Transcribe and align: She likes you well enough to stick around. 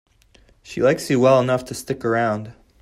She 0.63 0.81
likes 0.81 1.11
you 1.11 1.19
well 1.19 1.39
enough 1.39 1.63
to 1.65 1.75
stick 1.75 2.03
around. 2.03 2.55